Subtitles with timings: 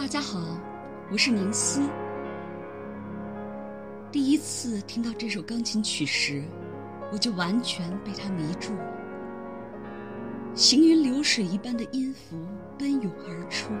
[0.00, 0.40] 大家好，
[1.12, 1.82] 我是宁思。
[4.10, 6.42] 第一次听到这首钢琴曲时，
[7.12, 8.94] 我就完全被它迷住了。
[10.54, 12.38] 行云流水一般的音符
[12.78, 13.74] 奔涌而出，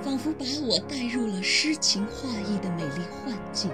[0.00, 3.68] 仿佛把我带入了诗情画意的美丽幻境。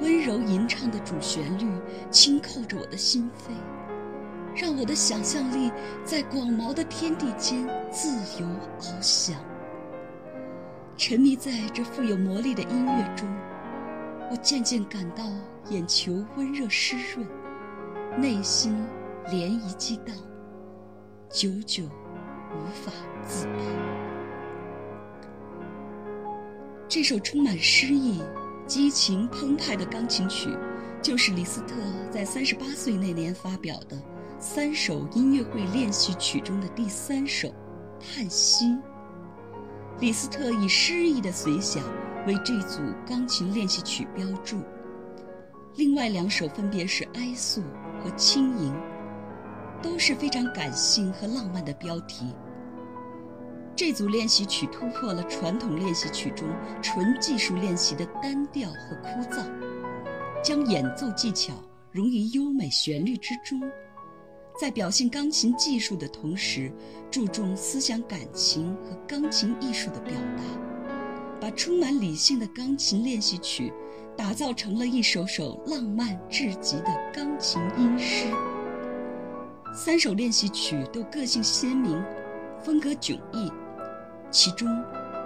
[0.00, 1.70] 温柔吟唱的主旋律
[2.10, 3.52] 轻扣着我的心扉，
[4.56, 5.70] 让我的想象力
[6.06, 8.08] 在广袤的天地间自
[8.40, 8.48] 由
[8.80, 9.36] 翱翔。
[10.96, 13.26] 沉迷在这富有魔力的音乐中，
[14.30, 15.24] 我渐渐感到
[15.70, 17.26] 眼球温热湿润，
[18.20, 18.76] 内心
[19.28, 20.14] 涟漪激荡，
[21.30, 22.92] 久久无法
[23.26, 23.58] 自拔。
[26.86, 28.22] 这首充满诗意、
[28.66, 30.50] 激情澎湃的钢琴曲，
[31.00, 31.74] 就是李斯特
[32.10, 34.00] 在三十八岁那年发表的
[34.38, 37.48] 三首音乐会练习曲中的第三首
[37.98, 38.66] 《叹息》。
[40.02, 41.80] 李斯特以诗意的随想
[42.26, 44.60] 为这组钢琴练习曲标注，
[45.76, 47.62] 另外两首分别是哀诉
[48.02, 48.74] 和轻盈，
[49.80, 52.34] 都是非常感性和浪漫的标题。
[53.76, 56.48] 这组练习曲突破了传统练习曲中
[56.82, 59.44] 纯技术练习的单调和枯燥，
[60.42, 61.54] 将演奏技巧
[61.92, 63.62] 融于优美旋律之中。
[64.60, 66.70] 在表现钢琴技术的同时，
[67.10, 70.42] 注重思想感情和钢琴艺术的表达，
[71.40, 73.72] 把充满理性的钢琴练习曲
[74.16, 78.26] 打造成了一首首浪漫至极的钢琴音诗。
[79.74, 82.00] 三首练习曲都个性鲜明，
[82.62, 83.50] 风格迥异，
[84.30, 84.68] 其中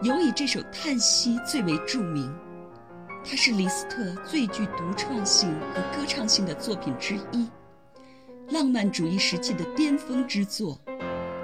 [0.03, 2.33] 尤以这首《叹息》最为著名。
[3.29, 7.49] 它是李斯特最具独创性和歌唱性的作品之一。
[8.51, 10.79] 浪漫主义时期的巅峰之作，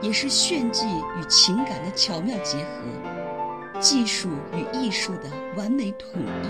[0.00, 6.48] 也是炫技与情感的巧妙结合，技术与艺术的完美统一。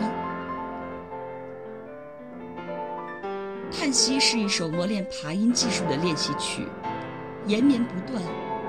[3.79, 6.67] 《叹息》是一首磨练爬音技术的练习曲，
[7.46, 8.23] 延绵不断、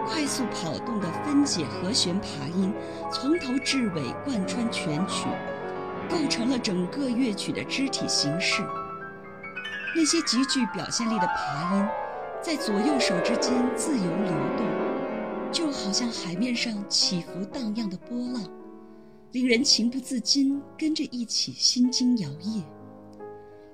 [0.08, 2.74] 快速跑动的分解和弦爬音，
[3.12, 5.28] 从头至尾贯穿全曲，
[6.10, 8.64] 构成了整个乐曲的肢体形式。
[9.96, 11.88] 那些极具表现力的爬音，
[12.42, 14.66] 在左右手之间自由流动，
[15.52, 18.44] 就好像海面上起伏荡漾的波浪，
[19.34, 22.64] 令人情不自禁跟着一起心惊摇曳。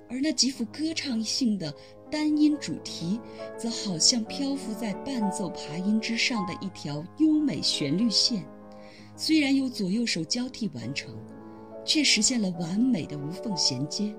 [0.10, 1.74] 而那极富歌唱性的
[2.12, 3.20] 单音主题，
[3.58, 8.44] 则好像漂浮在伴奏爬音之上的一条优美旋律线，
[9.16, 11.16] 虽然由左右手交替完成，
[11.86, 14.14] 却实现了完美的无缝衔接。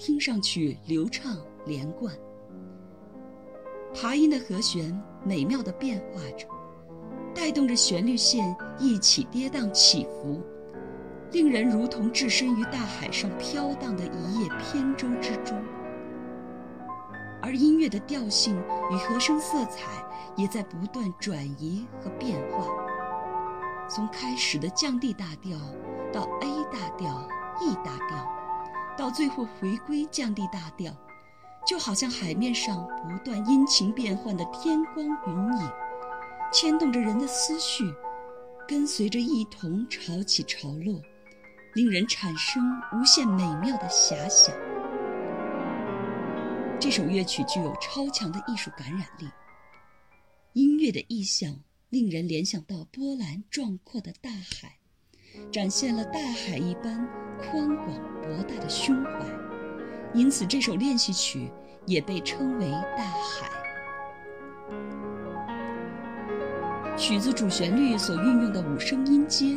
[0.00, 2.16] 听上去流畅连贯，
[3.92, 6.46] 琶音的和弦美妙地变化着，
[7.34, 10.42] 带动着旋律线一起跌宕起伏，
[11.32, 15.54] 令人如同置身于大海上飘荡的一叶扁舟之中。
[17.42, 18.56] 而音乐的调性
[18.90, 20.02] 与和声色彩
[20.34, 22.64] 也在不断转移和变化，
[23.86, 25.58] 从开始的降 D 大调
[26.10, 27.19] 到 A、大调。
[29.10, 30.96] 最后回归降 D 大调，
[31.66, 35.70] 就好像海面上不断阴晴变幻的天光云影，
[36.52, 37.84] 牵动着人的思绪，
[38.66, 41.00] 跟随着一同潮起潮落，
[41.74, 42.62] 令人产生
[42.92, 44.54] 无限美妙的遐想。
[46.78, 49.28] 这首乐曲具有超强的艺术感染力，
[50.54, 51.60] 音乐的意象
[51.90, 54.76] 令人联想到波澜壮阔的大海。
[55.52, 57.06] 展现了大海一般
[57.40, 57.88] 宽广
[58.22, 59.10] 博大的胸怀，
[60.12, 61.50] 因此这首练习曲
[61.86, 63.48] 也被称为《大海》。
[66.96, 69.56] 曲子主旋律所运用的五声音阶，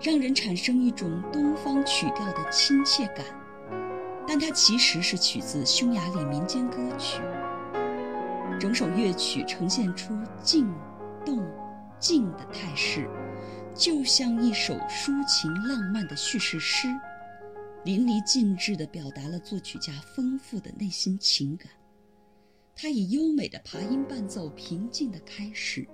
[0.00, 3.24] 让人产生一种东方曲调的亲切感，
[4.26, 7.20] 但它其实是取自匈牙利民间歌曲。
[8.58, 10.72] 整首乐曲呈现出静、
[11.24, 11.46] 动、
[11.98, 13.08] 静的态势。
[13.72, 16.88] 就像一首抒情浪漫的叙事诗，
[17.82, 21.68] 淋漓尽致地表达了作曲家丰富的内心情感。
[22.76, 25.86] 他以优美的爬音伴奏平静地开始，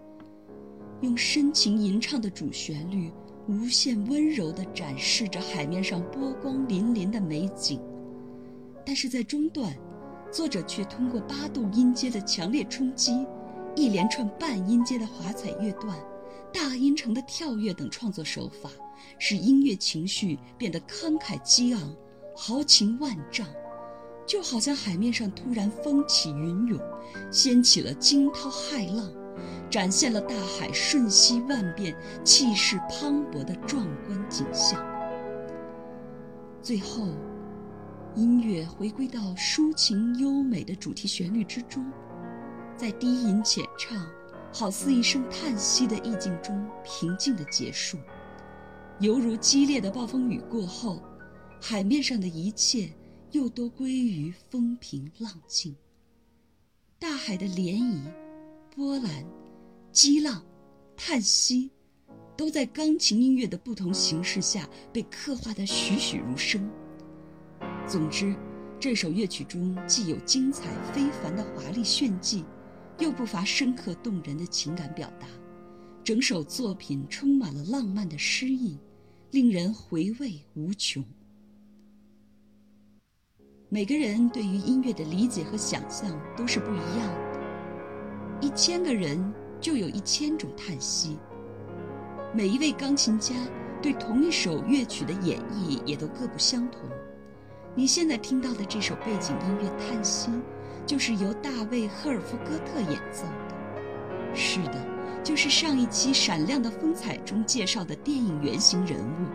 [1.00, 3.12] 用深情吟唱的主旋律，
[3.48, 7.80] 无限温柔地展示着海面上波光粼粼的美景。
[8.84, 9.72] 但是在中段，
[10.32, 13.24] 作者却通过八度音阶的强烈冲击，
[13.76, 15.96] 一连串半音阶的华彩乐段。
[16.52, 18.70] 大音程的跳跃等创作手法，
[19.18, 21.94] 使音乐情绪变得慷慨激昂、
[22.36, 23.46] 豪情万丈，
[24.26, 26.80] 就好像海面上突然风起云涌，
[27.30, 29.10] 掀起了惊涛骇浪，
[29.70, 34.84] 展现了大海瞬息万变、气势磅礴的壮观景象。
[36.62, 37.08] 最后，
[38.16, 41.84] 音乐回归到抒情优美的主题旋律之中，
[42.76, 44.04] 在低吟浅唱，
[44.52, 47.98] 好似一声叹息的意境中平静的结束，
[48.98, 51.02] 犹如激烈的暴风雨过后，
[51.60, 52.90] 海面上的一切
[53.32, 55.76] 又都归于风平浪静。
[56.98, 58.10] 大海的涟漪、
[58.74, 59.22] 波澜、
[59.92, 60.42] 激浪、
[60.96, 61.70] 叹息，
[62.38, 66.66] 都在钢琴音乐的不同形式下被刻画得栩栩如生。
[67.86, 68.34] 总之，
[68.80, 72.46] 这首乐曲中既有精彩非凡的华丽炫技，
[72.98, 75.28] 又不乏深刻动人的情感表达。
[76.02, 78.78] 整首作品充满了浪漫的诗意，
[79.32, 81.04] 令人回味无穷。
[83.68, 87.40] 每个人对于音乐的理解和想象都是不一样的，
[88.40, 91.18] 一千个人就有一千种叹息。
[92.32, 93.34] 每一位钢琴家
[93.82, 96.82] 对同一首乐曲的演绎也都各不相同。
[97.74, 100.30] 你现在听到的这首背景音乐《叹息》，
[100.86, 104.34] 就是由大卫·赫尔夫戈特演奏的。
[104.34, 104.95] 是的，
[105.26, 109.26] 就是上一期《闪亮的风采》中介绍的电影原型人物，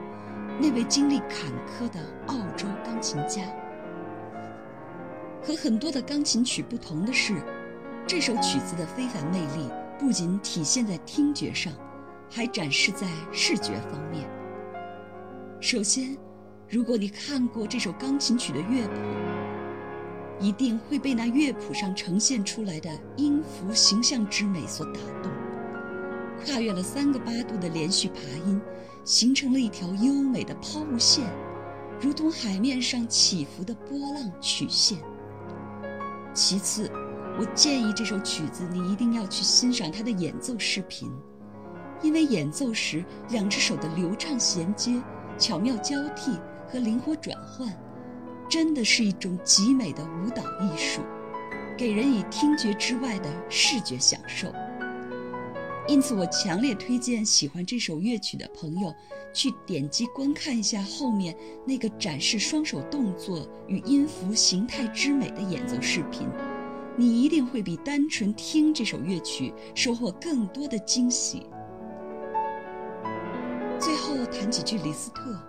[0.58, 3.42] 那位经历坎坷的澳洲钢琴家。
[5.44, 7.44] 和很多的钢琴曲不同的是，
[8.08, 11.74] 这首曲子的非凡魅力不仅体现在听觉上，
[12.30, 14.26] 还展示在视觉方面。
[15.60, 16.18] 首先，
[16.70, 18.94] 如果你看过这首钢琴曲的乐谱，
[20.40, 25.30] 一定会被那乐谱上呈现出来的音符形象之美所打动。
[26.46, 28.16] 跨越了三个八度的连续爬
[28.46, 28.60] 音，
[29.04, 31.26] 形成了一条优美的抛物线，
[32.00, 34.98] 如同海面上起伏的波浪曲线。
[36.34, 36.90] 其次，
[37.40, 41.12] 我建议这首曲子你一定要去欣赏它的演奏视频，
[42.02, 45.02] 因为演奏时两只手的流畅衔接、
[45.38, 46.32] 巧妙交替
[46.68, 47.72] 和灵活转换，
[48.50, 51.02] 真的是一种极美的舞蹈艺术，
[51.78, 54.52] 给人以听觉之外的视觉享受。
[55.88, 58.94] 因此，我强烈推荐喜欢这首乐曲的朋友。
[59.34, 61.34] 去点击观看一下后面
[61.66, 66.28] 那个展示双手动作与音符形态之美的演奏视频，
[66.98, 71.46] 你一定会比单纯听这首乐曲收获更多的惊喜。
[73.80, 75.40] 最后谈几句李斯特。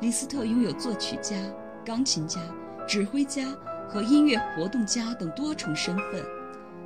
[0.00, 1.36] 李斯特拥有作曲家、
[1.84, 2.40] 钢琴家、
[2.88, 3.56] 指挥家
[3.88, 6.20] 和音乐活动家等多重身份，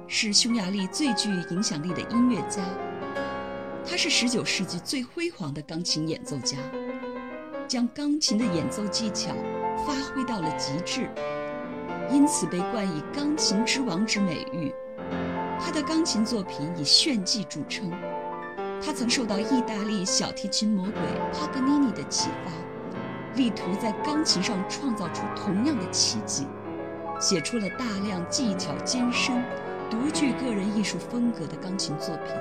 [0.08, 2.62] 是匈牙利最具影响力的音乐家。
[3.84, 6.56] 他是19世纪最辉煌的钢琴演奏家，
[7.66, 9.32] 将钢琴的演奏技巧
[9.84, 11.08] 发挥到了极致，
[12.10, 14.72] 因此被冠以“钢琴之王”之美誉。
[15.58, 17.90] 他的钢琴作品以炫技著称。
[18.80, 21.00] 他曾受到意大利小提琴魔鬼
[21.32, 22.52] 帕格尼尼的启发，
[23.34, 26.46] 力图在钢琴上创造出同样的奇迹，
[27.18, 29.42] 写出了大量技巧艰深、
[29.88, 32.34] 独具个人艺术风格的钢琴作品。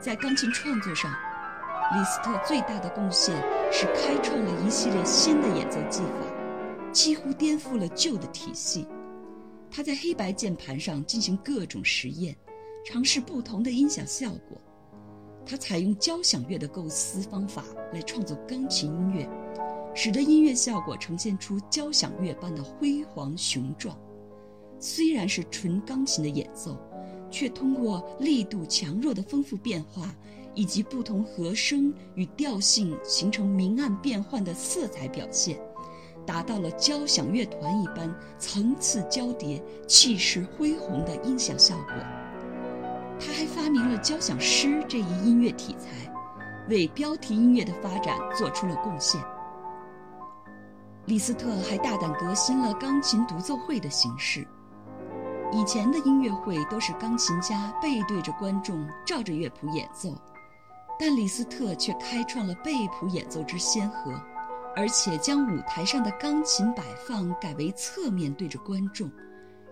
[0.00, 1.10] 在钢琴创作上，
[1.92, 3.34] 李斯特最大的贡献
[3.72, 8.86] 是开创了一系列新的演奏技法，几乎颠覆了旧的体系。
[9.70, 12.36] 他在黑白键盘上进行各种实验，
[12.84, 14.56] 尝试不同的音响效果。
[15.44, 19.28] 他采用交响乐的构思方法来创作钢琴音乐，
[19.94, 23.98] 使得音乐效果呈现出交响乐般的辉煌雄壮。
[24.78, 26.80] 虽然是纯钢琴的演奏。
[27.28, 30.14] 却通过力度强弱的丰富变化，
[30.54, 35.58] 以及不同和声与调性形成明暗变幻的色彩表现，
[36.24, 41.94] 达到了交响乐团一般层次交叠、气势恢宏的音响效果。
[43.18, 46.10] 他还发明了交响诗这一音乐题材，
[46.70, 49.20] 为标题音乐的发展做出了贡献。
[51.06, 54.46] 李斯特还大胆革新了钢琴独奏会的形式。
[55.56, 60.14] 以前的音乐会都是钢琴家背对着观众，照着乐谱演奏，
[61.00, 64.12] 但李斯特却开创了背谱演奏之先河，
[64.76, 69.10] 而且将舞台上的钢琴摆放改为侧面对着观众，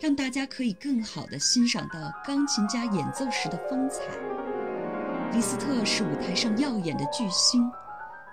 [0.01, 4.01] 让大家可以更好地欣赏到钢琴家演奏时的风采。
[5.35, 7.71] 李斯特是舞台上耀眼的巨星，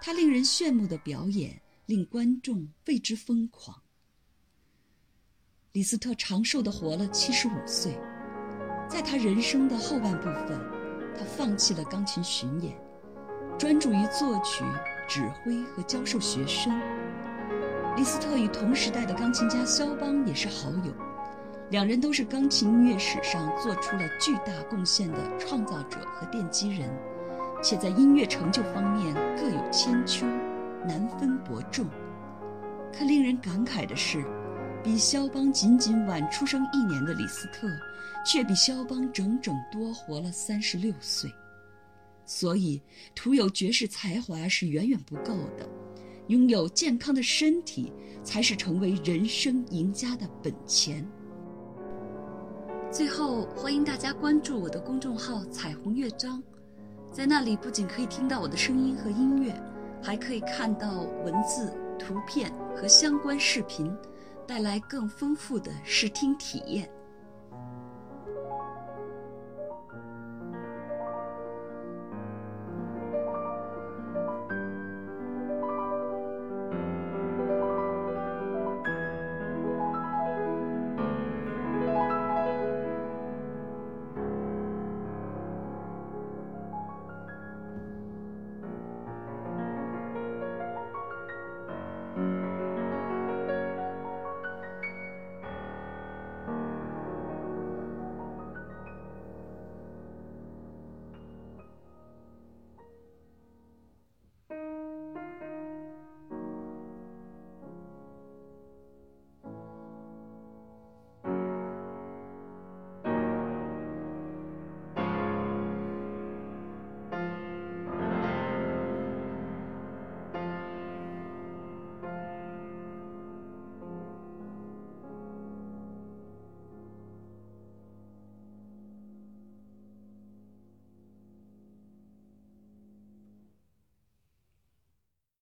[0.02, 3.76] 他令人炫目的表演令观众为之疯狂。
[5.74, 7.98] 李斯特长寿地活了七十五岁，
[8.90, 10.60] 在他人生的后半部分，
[11.18, 12.76] 他放弃了钢琴巡演，
[13.58, 14.66] 专注于作曲、
[15.08, 16.78] 指挥和教授学生。
[17.96, 20.92] 李斯特与同时代的钢琴家肖邦也是好友，
[21.70, 26.90] 两人都是钢琴音乐史上做出了巨大贡献的创造者和奠基人，
[27.64, 30.26] 且在音乐成就方面各有千秋，
[30.86, 31.86] 难分伯仲。
[32.92, 34.22] 可令人感慨的是，
[34.84, 37.68] 比肖邦仅仅晚出生一年的李斯特，
[38.26, 41.32] 却比肖邦整整多活了三十六岁。
[42.26, 42.82] 所以，
[43.14, 45.70] 徒有绝世才华是远远不够的，
[46.28, 51.06] 拥有健康的身体才是成为人生赢家的本钱。
[52.92, 56.42] 最后，欢迎大家关注我的公众号“彩虹乐章”，
[57.14, 59.54] 在那里不仅可以听到我的声音和音乐，
[60.02, 63.92] 还可以看到文字、图片和相关视频，
[64.52, 67.01] 带来更丰富的视听体验。